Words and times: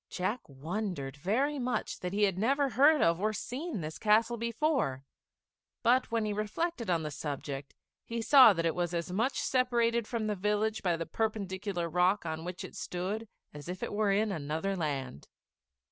Jack 0.09 0.39
wondered 0.49 1.15
very 1.15 1.59
much 1.59 1.99
that 1.99 2.11
he 2.11 2.23
had 2.23 2.35
never 2.35 2.69
heard 2.69 3.03
of 3.03 3.21
or 3.21 3.33
seen 3.33 3.81
this 3.81 3.99
castle 3.99 4.35
before; 4.35 5.03
but 5.83 6.09
when 6.09 6.25
he 6.25 6.33
reflected 6.33 6.89
on 6.89 7.03
the 7.03 7.11
subject, 7.11 7.75
he 8.03 8.19
saw 8.19 8.51
that 8.51 8.65
it 8.65 8.73
was 8.73 8.95
as 8.95 9.11
much 9.11 9.39
separated 9.39 10.07
from 10.07 10.25
the 10.25 10.33
village 10.35 10.81
by 10.81 10.97
the 10.97 11.05
perpendicular 11.05 11.87
rock 11.87 12.25
on 12.25 12.43
which 12.43 12.63
it 12.63 12.75
stood 12.75 13.27
as 13.53 13.69
if 13.69 13.83
it 13.83 13.93
were 13.93 14.11
in 14.11 14.31
another 14.31 14.75
land. 14.75 15.27